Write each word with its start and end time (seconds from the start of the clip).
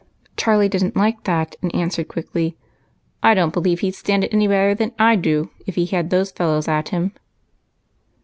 Charlie 0.35 0.67
didn't 0.67 0.95
like 0.95 1.25
that, 1.25 1.55
and 1.61 1.75
answered 1.75 2.07
quickly," 2.07 2.57
I 3.21 3.35
don't 3.35 3.53
believe 3.53 3.81
he 3.81 3.91
'd 3.91 3.93
stand 3.93 4.23
it 4.23 4.33
any 4.33 4.47
better 4.47 4.73
than 4.73 4.93
I 4.97 5.15
do, 5.15 5.51
if 5.67 5.75
he 5.75 5.85
had 5.85 6.09
those 6.09 6.31
fellows 6.31 6.67
at 6.67 6.89
him." 6.89 7.13